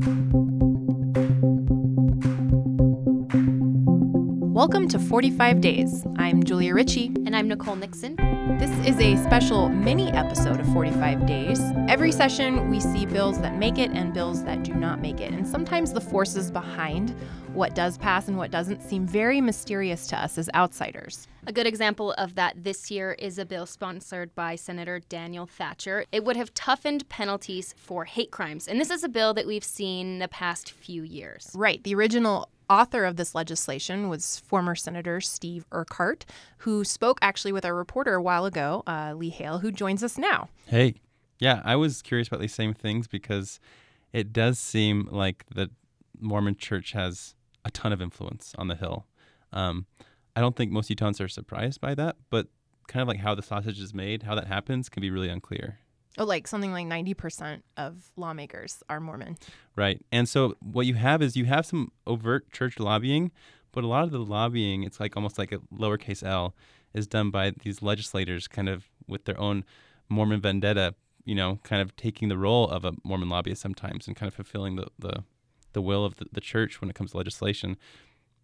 [0.00, 0.25] thank you
[4.66, 6.04] Welcome to 45 Days.
[6.16, 7.12] I'm Julia Ritchie.
[7.24, 8.16] And I'm Nicole Nixon.
[8.58, 11.60] This is a special mini episode of 45 Days.
[11.86, 15.32] Every session, we see bills that make it and bills that do not make it.
[15.32, 17.14] And sometimes the forces behind
[17.54, 21.28] what does pass and what doesn't seem very mysterious to us as outsiders.
[21.46, 26.06] A good example of that this year is a bill sponsored by Senator Daniel Thatcher.
[26.10, 28.66] It would have toughened penalties for hate crimes.
[28.66, 31.52] And this is a bill that we've seen the past few years.
[31.54, 31.84] Right.
[31.84, 36.24] The original author of this legislation was former Senator Steve Urquhart,
[36.58, 40.18] who spoke actually with our reporter a while ago, uh, Lee Hale, who joins us
[40.18, 40.48] now.
[40.66, 40.96] Hey.
[41.38, 43.60] Yeah, I was curious about these same things because
[44.12, 45.70] it does seem like the
[46.18, 47.34] Mormon church has
[47.64, 49.06] a ton of influence on the Hill.
[49.52, 49.84] Um,
[50.34, 52.46] I don't think most Utahns are surprised by that, but
[52.88, 55.80] kind of like how the sausage is made, how that happens can be really unclear.
[56.18, 59.36] Oh, like something like 90% of lawmakers are Mormon.
[59.74, 60.00] Right.
[60.10, 63.32] And so what you have is you have some overt church lobbying,
[63.72, 66.54] but a lot of the lobbying, it's like almost like a lowercase l,
[66.94, 69.64] is done by these legislators kind of with their own
[70.08, 74.16] Mormon vendetta, you know, kind of taking the role of a Mormon lobbyist sometimes and
[74.16, 75.24] kind of fulfilling the, the,
[75.74, 77.76] the will of the, the church when it comes to legislation.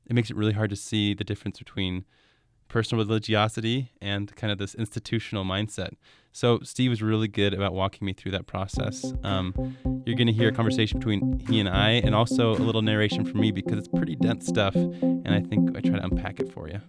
[0.06, 2.04] It makes it really hard to see the difference between
[2.72, 5.90] personal religiosity and kind of this institutional mindset.
[6.32, 9.12] So Steve was really good about walking me through that process.
[9.22, 12.80] Um, you're going to hear a conversation between he and I, and also a little
[12.80, 16.40] narration from me because it's pretty dense stuff, and I think I try to unpack
[16.40, 16.80] it for you.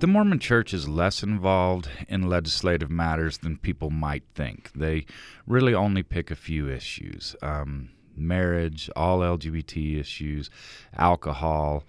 [0.00, 4.70] The Mormon Church is less involved in legislative matters than people might think.
[4.74, 5.06] They
[5.46, 10.50] really only pick a few issues um, marriage, all LGBT issues,
[10.96, 11.84] alcohol.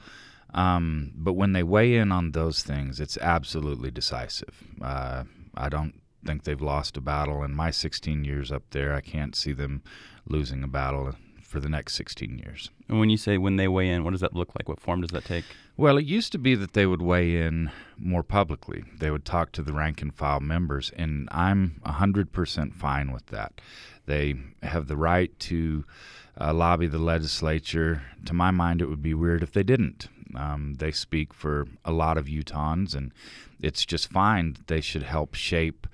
[0.54, 4.64] Um, but when they weigh in on those things, it's absolutely decisive.
[4.82, 5.24] Uh,
[5.56, 8.94] I don't think they've lost a battle in my 16 years up there.
[8.94, 9.84] I can't see them
[10.28, 11.14] losing a battle
[11.54, 12.72] for the next 16 years.
[12.90, 14.68] And when you say when they weigh in, what does that look like?
[14.68, 15.46] What form does that take?
[15.78, 18.84] Well, it used to be that they would weigh in more publicly.
[18.98, 23.62] They would talk to the rank and file members, and I'm 100% fine with that.
[24.06, 25.86] They have the right to
[26.40, 28.02] uh, lobby the legislature.
[28.26, 30.08] To my mind, it would be weird if they didn't.
[30.36, 33.12] Um, they speak for a lot of Utahns, and
[33.60, 34.58] it's just fine.
[34.68, 35.88] They should help shape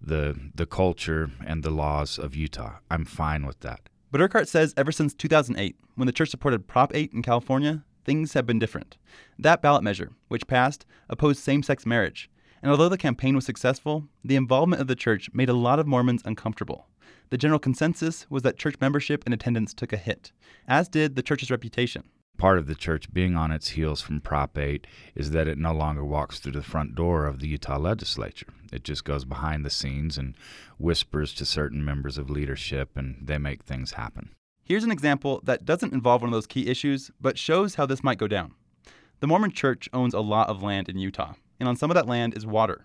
[0.00, 2.76] the the culture and the laws of Utah.
[2.90, 3.88] I'm fine with that.
[4.10, 8.34] But Urquhart says ever since 2008, when the church supported Prop 8 in California, things
[8.34, 8.96] have been different.
[9.38, 12.30] That ballot measure, which passed, opposed same sex marriage.
[12.62, 15.86] And although the campaign was successful, the involvement of the church made a lot of
[15.86, 16.86] Mormons uncomfortable.
[17.30, 20.32] The general consensus was that church membership and attendance took a hit,
[20.68, 22.04] as did the church's reputation
[22.36, 25.72] part of the church being on its heels from Prop 8 is that it no
[25.72, 28.48] longer walks through the front door of the Utah legislature.
[28.72, 30.34] It just goes behind the scenes and
[30.78, 34.30] whispers to certain members of leadership, and they make things happen.
[34.64, 38.02] Here's an example that doesn't involve one of those key issues, but shows how this
[38.02, 38.54] might go down.
[39.20, 42.08] The Mormon church owns a lot of land in Utah, and on some of that
[42.08, 42.84] land is water.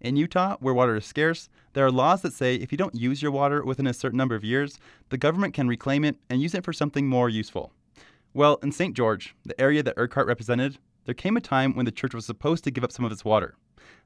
[0.00, 3.22] In Utah, where water is scarce, there are laws that say if you don't use
[3.22, 6.54] your water within a certain number of years, the government can reclaim it and use
[6.54, 7.72] it for something more useful.
[8.34, 8.94] Well, in St.
[8.94, 12.64] George, the area that Urquhart represented, there came a time when the church was supposed
[12.64, 13.54] to give up some of its water.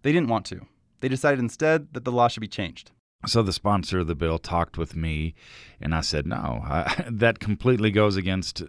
[0.03, 0.67] They didn't want to.
[1.01, 2.91] They decided instead that the law should be changed.
[3.27, 5.35] So the sponsor of the bill talked with me,
[5.81, 8.63] and I said, no, I, that completely goes against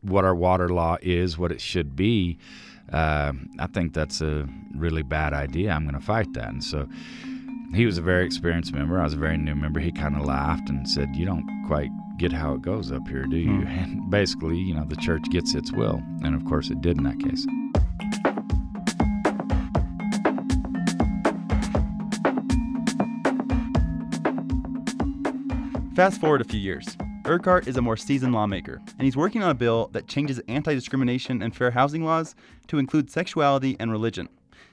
[0.00, 2.38] what our water law is, what it should be.
[2.92, 5.72] Uh, I think that's a really bad idea.
[5.72, 6.48] I'm going to fight that.
[6.48, 6.88] And so
[7.74, 8.98] he was a very experienced member.
[8.98, 9.80] I was a very new member.
[9.80, 13.24] He kind of laughed and said, You don't quite get how it goes up here,
[13.24, 13.60] do you?
[13.60, 13.66] Hmm.
[13.78, 16.02] And basically, you know, the church gets its will.
[16.24, 17.46] And of course, it did in that case.
[25.94, 26.96] Fast forward a few years.
[27.26, 30.72] Urquhart is a more seasoned lawmaker, and he's working on a bill that changes anti
[30.72, 32.34] discrimination and fair housing laws
[32.68, 34.28] to include sexuality and religion.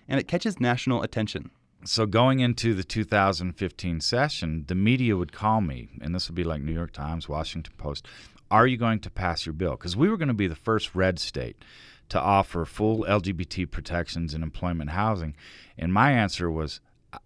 [0.08, 1.50] And it catches national attention.
[1.88, 6.44] So going into the 2015 session, the media would call me, and this would be
[6.44, 8.08] like New York Times, Washington Post.
[8.49, 9.73] Are you going to pass your bill?
[9.73, 11.64] Because we were going to be the first red state
[12.09, 15.35] to offer full LGBT protections in employment housing.
[15.78, 16.79] And my answer was,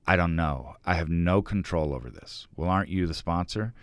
[0.06, 0.76] I don't know.
[0.86, 2.46] I have no control over this.
[2.58, 3.74] Well, aren't you the sponsor?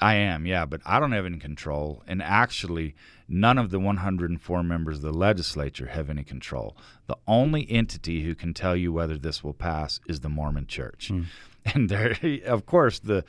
[0.00, 2.02] I am, yeah, but I don't have any control.
[2.06, 2.94] And actually,
[3.28, 6.76] none of the 104 members of the legislature have any control.
[7.06, 11.10] The only entity who can tell you whether this will pass is the Mormon Church.
[11.12, 11.26] Mm.
[11.74, 13.24] And there, of course, the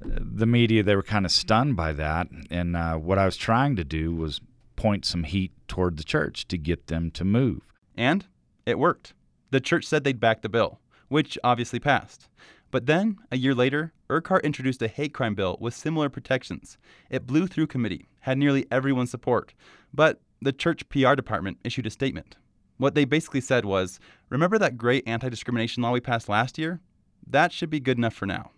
[0.00, 2.28] the media they were kind of stunned by that.
[2.48, 4.40] And uh, what I was trying to do was
[4.76, 7.62] point some heat toward the church to get them to move.
[7.96, 8.26] And
[8.66, 9.14] it worked.
[9.50, 10.78] The church said they'd back the bill,
[11.08, 12.28] which obviously passed.
[12.74, 16.76] But then, a year later, Urquhart introduced a hate crime bill with similar protections.
[17.08, 19.54] It blew through committee, had nearly everyone's support,
[19.92, 22.36] but the church PR department issued a statement.
[22.78, 26.80] What they basically said was Remember that great anti discrimination law we passed last year?
[27.24, 28.50] That should be good enough for now.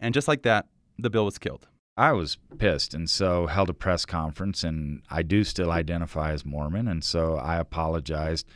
[0.00, 0.64] And just like that,
[0.98, 1.68] the bill was killed.
[1.96, 6.44] I was pissed and so held a press conference and I do still identify as
[6.44, 8.46] Mormon and so I apologized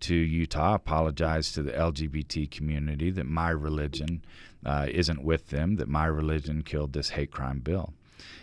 [0.00, 4.24] to Utah, apologized to the LGBT community that my religion
[4.64, 7.94] uh, isn't with them, that my religion killed this hate crime bill.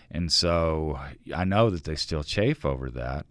[0.10, 1.00] And so
[1.34, 3.26] I know that they still chafe over that,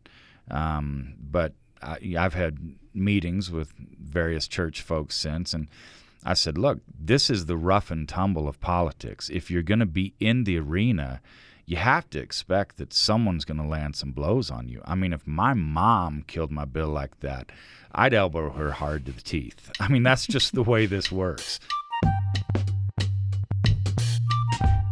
[0.51, 1.53] um, but
[1.83, 5.69] I, I've had meetings with various church folks since and
[6.25, 9.31] I said, look, this is the rough and tumble of politics.
[9.31, 11.21] If you're going to be in the arena,
[11.65, 14.83] you have to expect that someone's going to land some blows on you.
[14.85, 17.51] I mean, if my mom killed my bill like that,
[17.93, 19.71] I'd elbow her hard to the teeth.
[19.81, 21.59] I mean, that's just the way this works.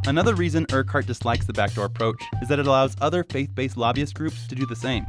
[0.07, 4.15] Another reason Urquhart dislikes the backdoor approach is that it allows other faith based lobbyist
[4.15, 5.07] groups to do the same.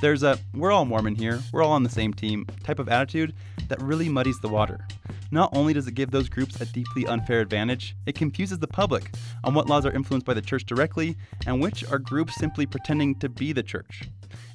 [0.00, 3.32] There's a we're all Mormon here, we're all on the same team type of attitude
[3.68, 4.86] that really muddies the water.
[5.30, 9.12] Not only does it give those groups a deeply unfair advantage, it confuses the public
[9.44, 11.16] on what laws are influenced by the church directly
[11.46, 14.02] and which are groups simply pretending to be the church.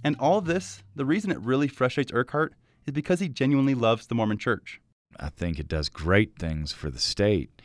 [0.03, 2.53] And all this, the reason it really frustrates Urquhart
[2.85, 4.81] is because he genuinely loves the Mormon church.
[5.17, 7.61] I think it does great things for the state.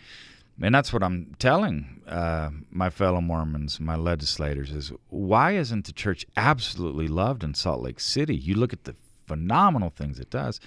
[0.63, 5.93] And that's what I'm telling uh, my fellow Mormons, my legislators, is why isn't the
[5.93, 8.37] church absolutely loved in Salt Lake City?
[8.37, 8.95] You look at the
[9.27, 10.61] phenomenal things it does.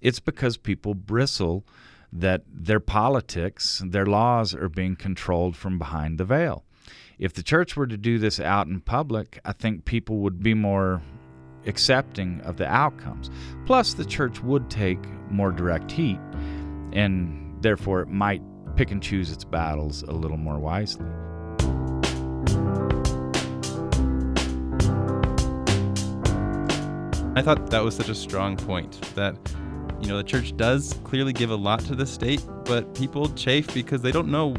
[0.00, 1.64] It's because people bristle
[2.12, 6.64] that their politics, their laws are being controlled from behind the veil.
[7.18, 10.54] If the church were to do this out in public, I think people would be
[10.54, 11.02] more
[11.66, 13.30] accepting of the outcomes.
[13.66, 14.98] Plus, the church would take
[15.30, 16.18] more direct heat,
[16.92, 18.42] and therefore it might
[18.76, 21.06] pick and choose its battles a little more wisely.
[27.36, 29.36] I thought that was such a strong point that
[30.00, 33.72] you know the church does clearly give a lot to the state, but people chafe
[33.74, 34.54] because they don't know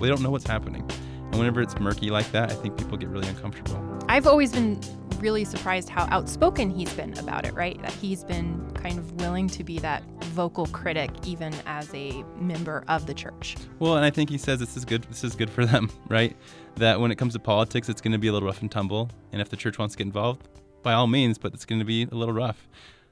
[0.00, 0.88] they don't know what's happening.
[1.30, 3.84] And whenever it's murky like that, I think people get really uncomfortable.
[4.08, 4.80] I've always been
[5.20, 7.80] really surprised how outspoken he's been about it, right?
[7.82, 12.84] That he's been kind of willing to be that vocal critic even as a member
[12.88, 13.56] of the church.
[13.78, 16.36] Well, and I think he says this is good this is good for them, right?
[16.76, 19.10] That when it comes to politics, it's going to be a little rough and tumble,
[19.32, 20.48] and if the church wants to get involved,
[20.82, 22.68] by all means, but it's going to be a little rough.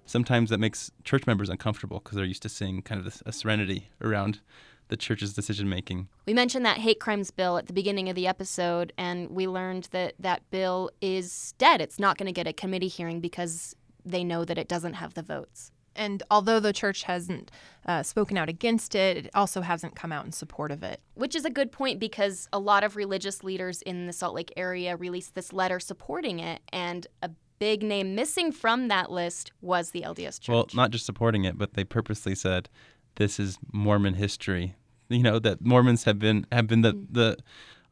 [0.07, 3.33] Sometimes that makes church members uncomfortable because they're used to seeing kind of this, a
[3.33, 4.41] serenity around
[4.89, 6.09] the church's decision making.
[6.27, 9.89] We mentioned that hate crimes bill at the beginning of the episode, and we learned
[9.91, 11.81] that that bill is dead.
[11.81, 13.75] It's not going to get a committee hearing because
[14.05, 15.73] they know that it doesn't have the votes.
[15.97, 17.51] And although the church hasn't
[17.87, 21.01] uh, spoken out against it, it also hasn't come out in support of it.
[21.15, 24.53] Which is a good point because a lot of religious leaders in the Salt Lake
[24.57, 29.91] area released this letter supporting it, and a big name missing from that list was
[29.91, 30.49] the LDS Church.
[30.49, 32.69] Well, not just supporting it, but they purposely said
[33.17, 34.75] this is Mormon history.
[35.09, 37.07] You know that Mormons have been have been the mm.
[37.11, 37.37] the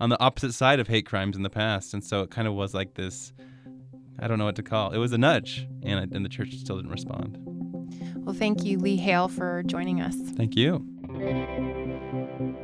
[0.00, 2.54] on the opposite side of hate crimes in the past, and so it kind of
[2.54, 3.32] was like this.
[4.18, 4.92] I don't know what to call.
[4.92, 7.38] It was a nudge, and and the church still didn't respond.
[8.16, 10.16] Well, thank you, Lee Hale, for joining us.
[10.36, 10.84] Thank you.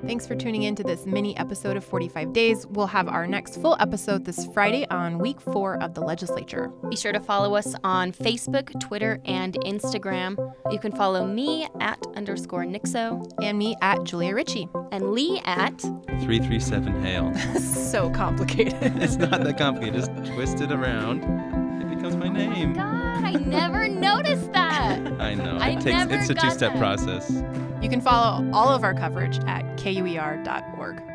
[0.06, 2.66] Thanks for tuning in to this mini episode of 45 Days.
[2.66, 6.68] We'll have our next full episode this Friday on week four of the legislature.
[6.88, 10.54] Be sure to follow us on Facebook, Twitter, and Instagram.
[10.70, 13.30] You can follow me at underscore Nixo.
[13.42, 14.68] And me at Julia Ritchie.
[14.90, 17.34] And Lee at 337 Hale.
[17.60, 18.74] so complicated.
[19.02, 20.00] it's not that complicated.
[20.00, 21.22] Just twist it around.
[21.82, 22.72] It becomes my oh name.
[22.72, 24.98] Oh God, I never noticed that.
[25.20, 25.58] I know.
[25.58, 27.42] I it takes it's a two step process.
[27.82, 31.09] You can follow all of our coverage at kuer.org.